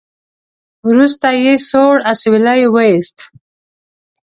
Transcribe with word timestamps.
وروسته 0.87 1.27
يې 1.43 1.53
سوړ 1.69 1.95
اسويلی 2.11 2.61
وېست. 2.73 3.17